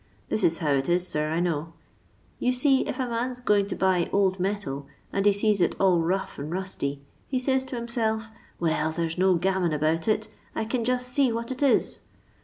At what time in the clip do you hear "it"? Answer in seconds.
0.71-0.89, 5.61-5.75, 10.07-10.27, 11.51-11.61